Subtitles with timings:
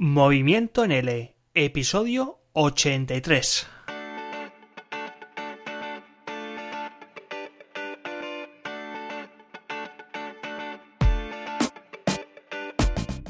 [0.00, 3.66] Movimiento en L, episodio 83.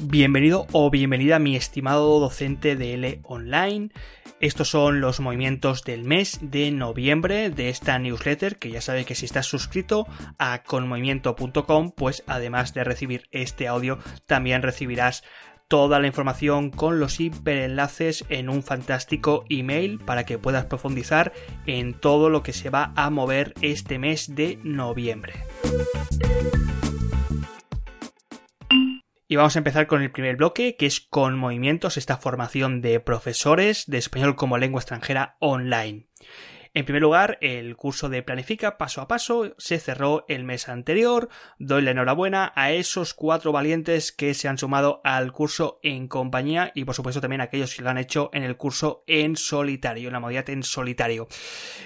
[0.01, 3.89] Bienvenido o bienvenida mi estimado docente de L Online.
[4.39, 9.15] Estos son los movimientos del mes de noviembre de esta newsletter, que ya sabes que
[9.15, 10.05] si estás suscrito
[10.37, 13.97] a conmovimiento.com, pues además de recibir este audio,
[14.27, 15.23] también recibirás
[15.69, 21.31] toda la información con los hiperenlaces en un fantástico email para que puedas profundizar
[21.67, 25.33] en todo lo que se va a mover este mes de noviembre.
[29.27, 32.99] Y vamos a empezar con el primer bloque, que es con movimientos, esta formación de
[32.99, 36.07] profesores de español como lengua extranjera online.
[36.75, 41.29] En primer lugar, el curso de Planifica paso a paso se cerró el mes anterior.
[41.57, 46.71] Doy la enhorabuena a esos cuatro valientes que se han sumado al curso en compañía
[46.75, 50.09] y por supuesto también a aquellos que lo han hecho en el curso en solitario,
[50.09, 51.27] en la modalidad en solitario.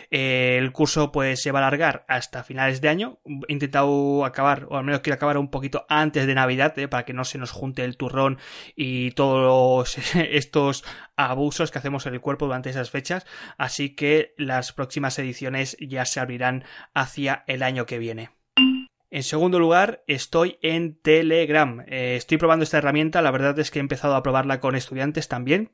[0.10, 3.20] El curso pues se va a alargar hasta finales de año.
[3.48, 6.90] He intentado acabar, o al menos quiero acabar un poquito antes de Navidad, ¿eh?
[6.90, 8.38] para que no se nos junte el turrón
[8.76, 10.84] y todos estos
[11.16, 13.26] abusos que hacemos en el cuerpo durante esas fechas.
[13.58, 18.30] Así que las próximas ediciones ya se abrirán hacia el año que viene.
[19.14, 21.82] En segundo lugar, estoy en Telegram.
[21.88, 25.28] Eh, estoy probando esta herramienta, la verdad es que he empezado a probarla con estudiantes
[25.28, 25.70] también.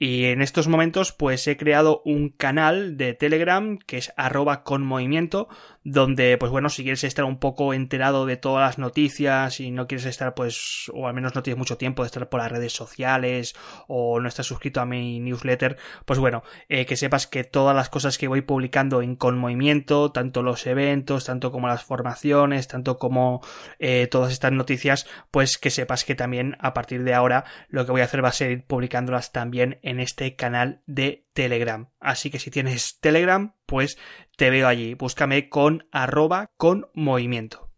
[0.00, 4.82] Y en estos momentos, pues he creado un canal de Telegram que es arroba con
[4.82, 5.48] movimiento,
[5.84, 9.86] donde, pues bueno, si quieres estar un poco enterado de todas las noticias y no
[9.86, 12.72] quieres estar, pues, o al menos no tienes mucho tiempo de estar por las redes
[12.72, 13.54] sociales
[13.88, 17.88] o no estás suscrito a mi newsletter, pues bueno, eh, que sepas que todas las
[17.88, 22.98] cosas que voy publicando en con movimiento, tanto los eventos, tanto como las formaciones, tanto
[22.98, 23.40] como
[23.78, 27.92] eh, todas estas noticias, pues que sepas que también a partir de ahora lo que
[27.92, 31.90] voy a hacer va a ser ir publicándolas también en este canal de Telegram.
[32.00, 33.98] Así que si tienes Telegram, pues
[34.36, 34.94] te veo allí.
[34.94, 37.70] Búscame con arroba con movimiento.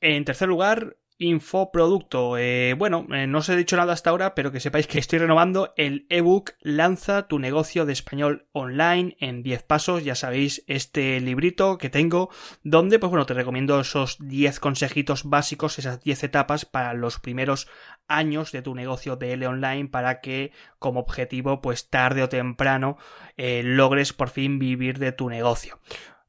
[0.00, 2.38] En tercer lugar, infoproducto.
[2.38, 5.18] Eh, bueno, eh, no os he dicho nada hasta ahora, pero que sepáis que estoy
[5.18, 10.02] renovando el ebook Lanza tu negocio de español online en 10 pasos.
[10.02, 12.30] Ya sabéis, este librito que tengo,
[12.64, 17.68] donde, pues bueno, te recomiendo esos 10 consejitos básicos, esas 10 etapas para los primeros
[18.08, 22.96] años de tu negocio de L online para que como objetivo, pues tarde o temprano,
[23.36, 25.78] eh, logres por fin vivir de tu negocio.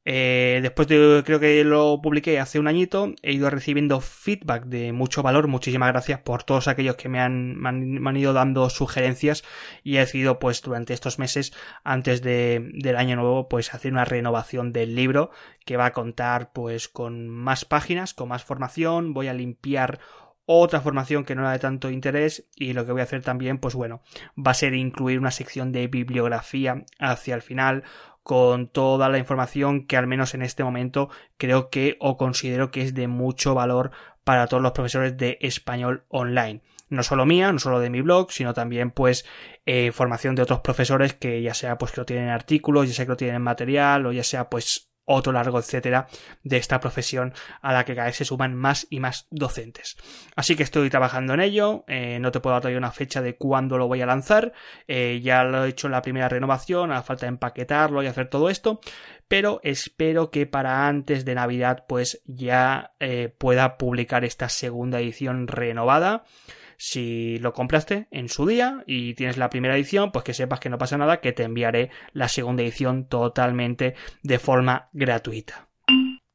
[0.04, 4.92] Eh, después de, creo que lo publiqué hace un añito, he ido recibiendo feedback de
[4.92, 5.46] mucho valor.
[5.46, 9.44] Muchísimas gracias por todos aquellos que me han, han, ido dando sugerencias
[9.84, 11.52] y he decidido, pues, durante estos meses,
[11.84, 15.30] antes de, del año nuevo, pues, hacer una renovación del libro
[15.64, 19.14] que va a contar, pues, con más páginas, con más formación.
[19.14, 20.00] Voy a limpiar
[20.44, 23.58] otra formación que no era de tanto interés y lo que voy a hacer también
[23.58, 24.02] pues bueno
[24.36, 27.84] va a ser incluir una sección de bibliografía hacia el final
[28.22, 32.82] con toda la información que al menos en este momento creo que o considero que
[32.82, 33.90] es de mucho valor
[34.24, 36.62] para todos los profesores de español online.
[36.88, 39.24] No solo mía, no solo de mi blog, sino también pues
[39.64, 42.94] eh, formación de otros profesores que ya sea pues que lo tienen en artículos, ya
[42.94, 46.08] sea que lo tienen en material o ya sea pues otro largo etcétera
[46.42, 49.96] de esta profesión a la que cada vez se suman más y más docentes.
[50.36, 53.36] Así que estoy trabajando en ello, eh, no te puedo dar todavía una fecha de
[53.36, 54.52] cuándo lo voy a lanzar,
[54.88, 58.28] eh, ya lo he hecho en la primera renovación, a falta de empaquetarlo y hacer
[58.28, 58.80] todo esto,
[59.28, 65.46] pero espero que para antes de Navidad pues ya eh, pueda publicar esta segunda edición
[65.48, 66.24] renovada
[66.76, 70.70] si lo compraste en su día y tienes la primera edición, pues que sepas que
[70.70, 75.71] no pasa nada, que te enviaré la segunda edición totalmente de forma gratuita.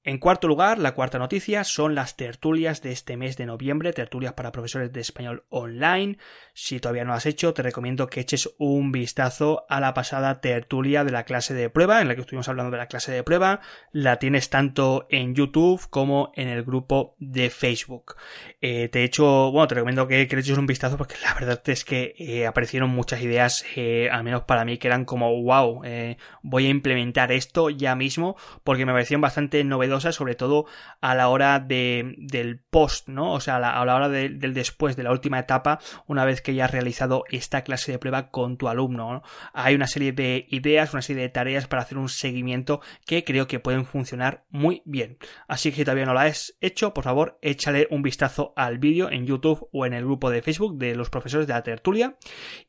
[0.07, 4.31] En cuarto lugar, la cuarta noticia son las tertulias de este mes de noviembre, tertulias
[4.31, 6.17] para profesores de español online.
[6.53, 11.03] Si todavía no has hecho, te recomiendo que eches un vistazo a la pasada tertulia
[11.03, 13.59] de la clase de prueba, en la que estuvimos hablando de la clase de prueba.
[13.91, 18.15] La tienes tanto en YouTube como en el grupo de Facebook.
[18.61, 21.61] Eh, te he hecho, bueno, te recomiendo que, que, eches un vistazo porque la verdad
[21.65, 25.81] es que eh, aparecieron muchas ideas, eh, al menos para mí, que eran como, wow,
[26.43, 30.65] voy a implementar esto ya mismo porque me parecieron bastante novedosas sobre todo
[31.01, 33.33] a la hora de, del post, ¿no?
[33.33, 36.65] O sea, a la, hora del después, de la última etapa, una vez que ya
[36.65, 39.23] has realizado esta clase de prueba con tu alumno.
[39.53, 43.47] Hay una serie de ideas, una serie de tareas para hacer un seguimiento que creo
[43.47, 45.17] que pueden funcionar muy bien.
[45.47, 49.09] Así que si todavía no lo has hecho, por favor, échale un vistazo al vídeo
[49.11, 52.17] en YouTube o en el grupo de Facebook de los profesores de la tertulia.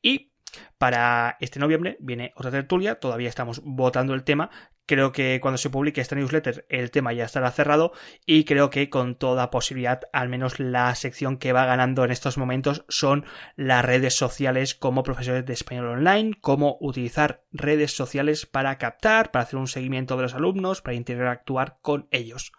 [0.03, 0.33] Y
[0.79, 4.51] para este noviembre viene otra tertulia, todavía estamos votando el tema.
[4.89, 7.93] Creo que cuando se publique esta newsletter el tema ya estará cerrado
[8.25, 12.39] y creo que con toda posibilidad, al menos la sección que va ganando en estos
[12.39, 18.79] momentos son las redes sociales como profesores de español online, cómo utilizar redes sociales para
[18.79, 22.53] captar, para hacer un seguimiento de los alumnos, para interactuar con ellos.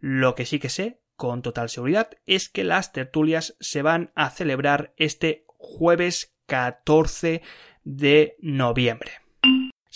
[0.00, 4.30] Lo que sí que sé con total seguridad es que las tertulias se van a
[4.30, 7.42] celebrar este jueves 14
[7.84, 9.25] de noviembre.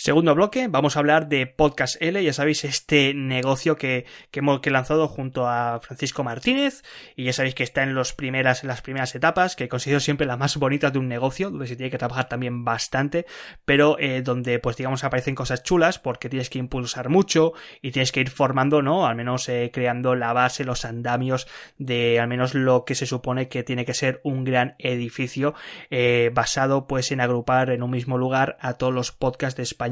[0.03, 4.71] Segundo bloque, vamos a hablar de Podcast L, ya sabéis, este negocio que, hemos que
[4.71, 6.81] lanzado junto a Francisco Martínez,
[7.15, 10.25] y ya sabéis que está en, los primeras, en las primeras etapas, que considero siempre
[10.25, 13.27] la más bonita de un negocio, donde se tiene que trabajar también bastante,
[13.63, 17.53] pero eh, donde pues digamos aparecen cosas chulas, porque tienes que impulsar mucho
[17.83, 19.05] y tienes que ir formando, ¿no?
[19.05, 23.49] Al menos eh, creando la base, los andamios de al menos lo que se supone
[23.49, 25.53] que tiene que ser un gran edificio
[25.91, 29.90] eh, basado pues en agrupar en un mismo lugar a todos los podcasts de España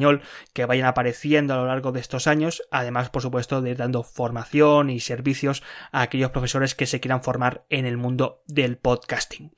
[0.54, 4.90] que vayan apareciendo a lo largo de estos años, además, por supuesto, de dando formación
[4.90, 9.54] y servicios a aquellos profesores que se quieran formar en el mundo del podcasting.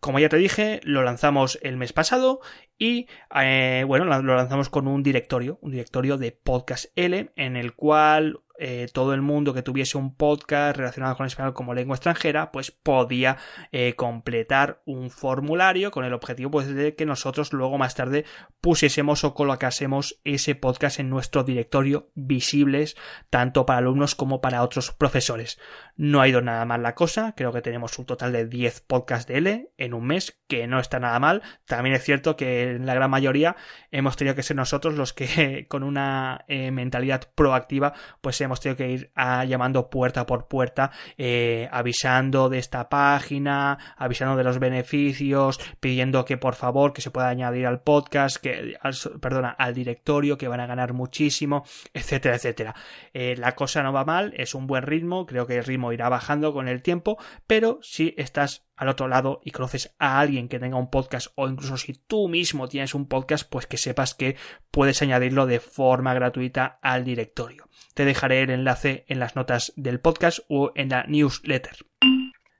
[0.00, 2.40] Como ya te dije, lo lanzamos el mes pasado
[2.78, 7.74] y eh, bueno, lo lanzamos con un directorio, un directorio de Podcast L, en el
[7.74, 11.96] cual eh, todo el mundo que tuviese un podcast relacionado con el español como lengua
[11.96, 13.36] extranjera, pues podía
[13.72, 18.24] eh, completar un formulario con el objetivo pues, de que nosotros luego más tarde
[18.60, 22.96] pusiésemos o colocásemos ese podcast en nuestro directorio visibles
[23.30, 25.58] tanto para alumnos como para otros profesores.
[25.96, 29.26] No ha ido nada mal la cosa, creo que tenemos un total de 10 podcasts
[29.26, 31.42] de L en un mes, que no está nada mal.
[31.66, 33.56] También es cierto que en la gran mayoría
[33.90, 38.76] hemos tenido que ser nosotros los que con una eh, mentalidad proactiva pues hemos tenido
[38.76, 44.58] que ir a, llamando puerta por puerta, eh, avisando de esta página, avisando de los
[44.58, 48.76] beneficios, pidiendo que por favor que se pueda añadir al podcast, que
[49.20, 52.74] perdona, al directorio, que van a ganar muchísimo, etcétera, etcétera.
[53.12, 56.08] Eh, la cosa no va mal, es un buen ritmo, creo que el ritmo irá
[56.08, 60.58] bajando con el tiempo, pero si estás al otro lado y conoces a alguien que
[60.58, 64.36] tenga un podcast o incluso si tú mismo tienes un podcast, pues que sepas que
[64.72, 67.68] puedes añadirlo de forma gratuita al directorio.
[67.94, 71.76] Te dejaré el enlace en las notas del podcast o en la newsletter.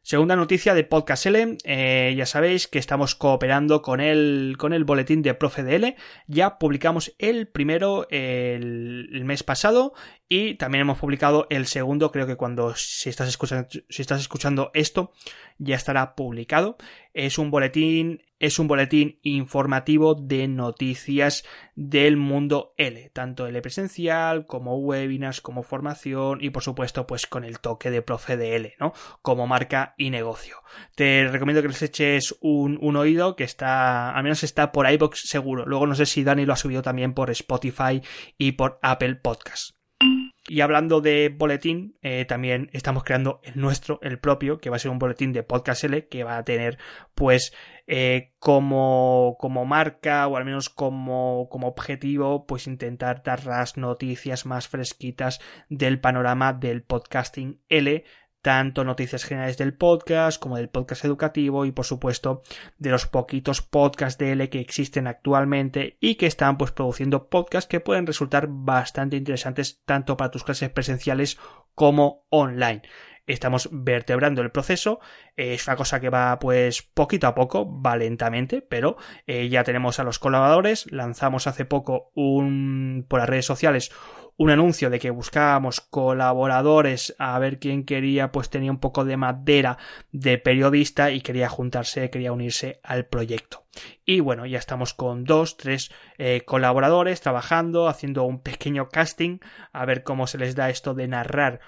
[0.04, 4.82] Segunda noticia de Podcast L, eh, ya sabéis que estamos cooperando con el, con el
[4.82, 5.96] boletín de Profe.
[6.26, 9.94] Ya publicamos el primero el, mes pasado
[10.34, 12.10] y también hemos publicado el segundo.
[12.10, 15.12] Creo que cuando si estás escuchando, si estás escuchando esto
[15.58, 16.78] ya estará publicado.
[17.12, 21.44] Es un boletín es un boletín informativo de noticias
[21.74, 27.44] del mundo L, tanto L presencial como webinars, como formación y por supuesto pues con
[27.44, 28.94] el toque de profe de L, ¿no?
[29.20, 30.62] Como marca y negocio.
[30.96, 35.28] Te recomiendo que les eches un, un oído que está, al menos está por iBox
[35.28, 35.66] seguro.
[35.66, 38.00] Luego no sé si Dani lo ha subido también por Spotify
[38.38, 39.81] y por Apple Podcast.
[40.52, 44.78] Y hablando de boletín, eh, también estamos creando el nuestro, el propio, que va a
[44.78, 46.76] ser un boletín de Podcast L, que va a tener,
[47.14, 47.54] pues,
[47.86, 54.44] eh, como, como marca, o al menos como, como objetivo, pues intentar dar las noticias
[54.44, 55.40] más fresquitas
[55.70, 58.04] del panorama del podcasting L,
[58.42, 62.42] tanto noticias generales del podcast como del podcast educativo y por supuesto
[62.78, 67.80] de los poquitos podcasts de que existen actualmente y que están pues produciendo podcasts que
[67.80, 71.38] pueden resultar bastante interesantes tanto para tus clases presenciales
[71.74, 72.82] como online
[73.26, 75.00] estamos vertebrando el proceso.
[75.36, 78.96] Es una cosa que va pues poquito a poco, va lentamente, pero
[79.26, 80.90] eh, ya tenemos a los colaboradores.
[80.90, 83.92] Lanzamos hace poco un por las redes sociales
[84.36, 89.16] un anuncio de que buscábamos colaboradores a ver quién quería, pues tenía un poco de
[89.16, 89.78] madera
[90.10, 93.64] de periodista y quería juntarse, quería unirse al proyecto.
[94.04, 99.38] Y bueno, ya estamos con dos, tres eh, colaboradores trabajando, haciendo un pequeño casting,
[99.72, 101.60] a ver cómo se les da esto de narrar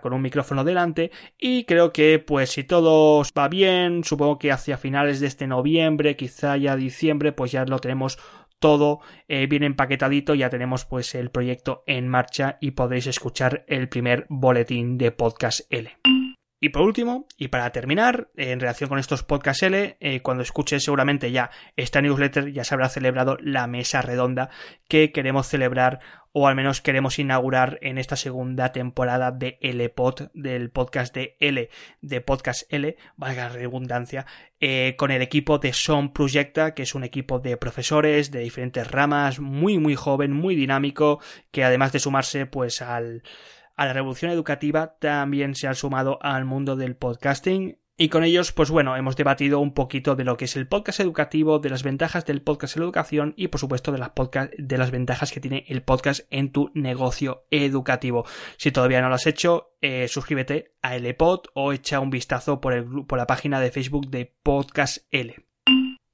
[0.00, 4.78] con un micrófono delante y creo que pues si todo va bien supongo que hacia
[4.78, 8.18] finales de este noviembre quizá ya diciembre pues ya lo tenemos
[8.60, 13.88] todo eh, bien empaquetadito, ya tenemos pues el proyecto en marcha y podréis escuchar el
[13.88, 15.90] primer boletín de Podcast L.
[16.62, 20.84] Y por último, y para terminar, en relación con estos podcast L, eh, cuando escuches
[20.84, 24.50] seguramente ya esta newsletter ya se habrá celebrado la mesa redonda
[24.86, 26.00] que queremos celebrar
[26.32, 31.70] o al menos queremos inaugurar en esta segunda temporada de LPod, del podcast de L,
[32.02, 34.26] de Podcast L, valga la redundancia,
[34.60, 38.88] eh, con el equipo de Son Projecta, que es un equipo de profesores de diferentes
[38.88, 43.22] ramas, muy muy joven, muy dinámico, que además de sumarse pues al
[43.80, 48.52] a la revolución educativa también se han sumado al mundo del podcasting y con ellos,
[48.52, 51.82] pues bueno, hemos debatido un poquito de lo que es el podcast educativo, de las
[51.82, 53.98] ventajas del podcast en la educación y por supuesto de
[54.76, 58.26] las, ventajas que tiene el podcast en tu negocio educativo.
[58.58, 63.06] Si todavía no lo has hecho, eh, suscríbete a LPod o echa un vistazo por,
[63.06, 65.49] por la página de Facebook de Podcast L.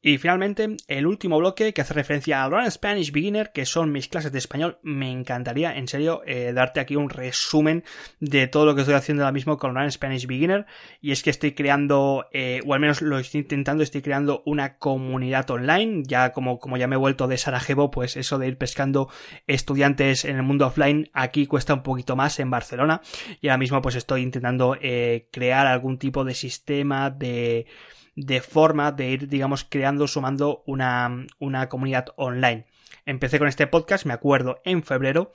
[0.07, 4.07] Y finalmente, el último bloque que hace referencia a Learn Spanish Beginner, que son mis
[4.07, 4.79] clases de español.
[4.85, 7.83] Me encantaría, en serio, eh, darte aquí un resumen
[8.21, 10.67] de todo lo que estoy haciendo ahora mismo con Learn Spanish Beginner.
[11.01, 14.79] Y es que estoy creando, eh, o al menos lo estoy intentando, estoy creando una
[14.79, 16.05] comunidad online.
[16.07, 19.11] Ya como, como ya me he vuelto de Sarajevo, pues eso de ir pescando
[19.49, 23.01] estudiantes en el mundo offline aquí cuesta un poquito más en Barcelona.
[23.41, 27.67] Y ahora mismo pues estoy intentando eh, crear algún tipo de sistema de
[28.17, 32.67] de forma de ir, digamos, creando, sumando una, una comunidad online.
[33.05, 35.33] Empecé con este podcast, me acuerdo, en febrero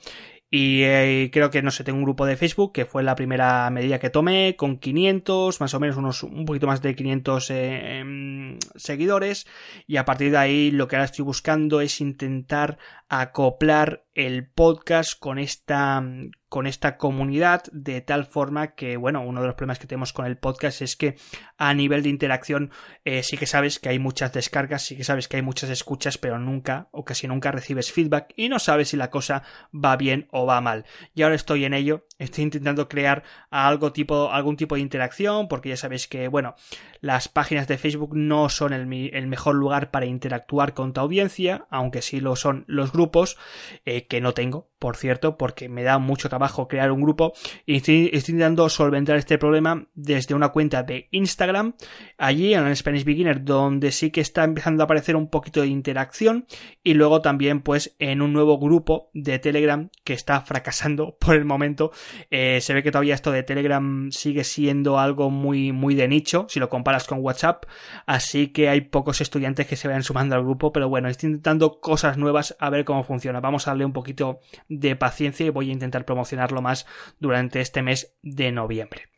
[0.54, 3.70] y eh, creo que, no sé, tengo un grupo de Facebook que fue la primera
[3.70, 7.98] medida que tomé, con 500, más o menos unos, un poquito más de 500 eh,
[8.00, 9.46] em, seguidores.
[9.86, 12.76] Y a partir de ahí lo que ahora estoy buscando es intentar
[13.08, 16.04] acoplar el podcast con esta,
[16.52, 20.26] con esta comunidad de tal forma que, bueno, uno de los problemas que tenemos con
[20.26, 21.16] el podcast es que
[21.56, 22.70] a nivel de interacción
[23.06, 26.18] eh, sí que sabes que hay muchas descargas, sí que sabes que hay muchas escuchas,
[26.18, 30.28] pero nunca o casi nunca recibes feedback y no sabes si la cosa va bien
[30.30, 30.84] o va mal.
[31.14, 35.70] Y ahora estoy en ello, estoy intentando crear algo tipo, algún tipo de interacción, porque
[35.70, 36.54] ya sabéis que, bueno,
[37.00, 38.86] las páginas de Facebook no son el,
[39.26, 43.38] mejor lugar para interactuar con tu audiencia, aunque sí lo son los grupos,
[43.86, 47.32] eh, que no tengo, por cierto, porque me da mucho trabajo crear un grupo
[47.66, 51.74] y estoy, intentando solventar este problema desde una cuenta de Instagram,
[52.18, 55.68] allí en el Spanish Beginner, donde sí que está empezando a aparecer un poquito de
[55.68, 56.46] interacción
[56.82, 61.44] y luego también pues en un nuevo grupo de Telegram que está fracasando por el
[61.44, 61.92] momento.
[62.30, 66.46] Eh, se ve que todavía esto de Telegram sigue siendo algo muy, muy de nicho,
[66.48, 67.64] si lo comparas con WhatsApp,
[68.06, 71.80] así que hay pocos estudiantes que se vayan sumando al grupo, pero bueno, estoy intentando
[71.80, 73.40] cosas nuevas a ver cómo funciona.
[73.40, 76.86] Vamos a darle un poquito de paciencia y voy a intentar promocionarlo más
[77.18, 79.08] durante este mes de noviembre.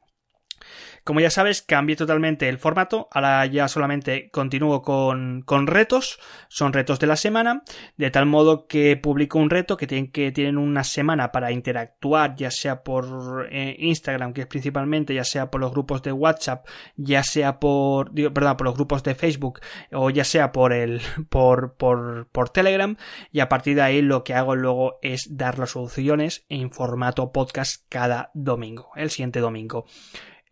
[1.05, 3.09] Como ya sabes, cambié totalmente el formato.
[3.13, 6.19] Ahora ya solamente continúo con, con, retos.
[6.49, 7.63] Son retos de la semana.
[7.99, 12.37] De tal modo que publico un reto que tienen, que tienen una semana para interactuar,
[12.37, 16.67] ya sea por eh, Instagram, que es principalmente, ya sea por los grupos de WhatsApp,
[16.97, 19.61] ya sea por, perdón, por los grupos de Facebook,
[19.93, 22.97] o ya sea por el, por, por, por Telegram.
[23.31, 27.31] Y a partir de ahí lo que hago luego es dar las soluciones en formato
[27.31, 29.85] podcast cada domingo, el siguiente domingo.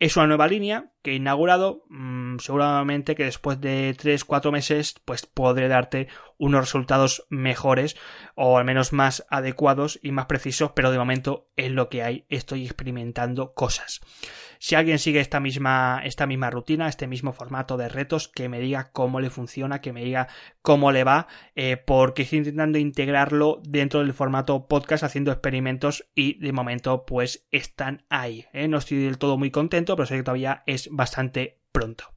[0.03, 1.85] Es una nueva línea que inaugurado.
[1.89, 7.97] Mm, seguramente que después de 3-4 meses, pues podré darte unos resultados mejores
[8.35, 12.27] o al menos más adecuados y más precisos, pero de momento es lo que hay.
[12.29, 14.01] Estoy experimentando cosas.
[14.59, 18.61] Si alguien sigue esta misma, esta misma rutina, este mismo formato de retos, que me
[18.61, 20.29] diga cómo le funciona, que me diga
[20.63, 26.39] cómo le va, eh, porque estoy intentando integrarlo dentro del formato podcast haciendo experimentos y
[26.39, 28.47] de momento pues están ahí.
[28.53, 28.69] ¿eh?
[28.69, 32.13] No estoy del todo muy contento, pero sé que todavía es bastante pronto.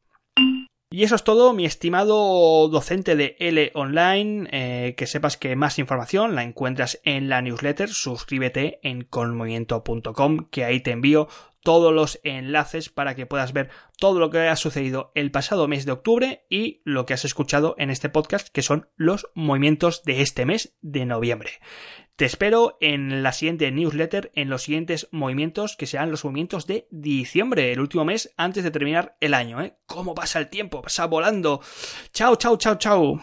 [0.92, 4.48] Y eso es todo, mi estimado docente de L Online.
[4.52, 7.90] Eh, que sepas que más información la encuentras en la newsletter.
[7.90, 11.28] Suscríbete en conmovimiento.com, que ahí te envío
[11.66, 15.86] todos los enlaces para que puedas ver todo lo que ha sucedido el pasado mes
[15.86, 20.22] de octubre y lo que has escuchado en este podcast, que son los movimientos de
[20.22, 21.54] este mes de noviembre.
[22.16, 26.88] Te espero en la siguiente newsletter, en los siguientes movimientos, que serán los movimientos de
[26.90, 29.62] diciembre, el último mes antes de terminar el año.
[29.62, 29.76] ¿eh?
[29.86, 30.82] ¿Cómo pasa el tiempo?
[30.82, 31.60] Pasa volando.
[32.14, 33.20] Chao, chao, chao, chao.